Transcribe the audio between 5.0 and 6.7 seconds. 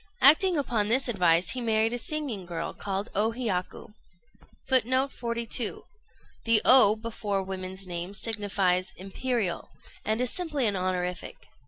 42: The